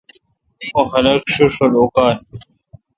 اوں 0.75 0.85
خلق 0.91 1.21
ݭݭ 1.33 1.53
رل 1.59 1.73
اوکاں 1.79 2.13